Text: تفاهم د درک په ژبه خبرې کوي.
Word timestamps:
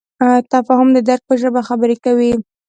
تفاهم 0.51 0.89
د 0.93 0.97
درک 1.07 1.21
په 1.29 1.35
ژبه 1.41 1.61
خبرې 1.69 1.95
کوي. 2.05 2.31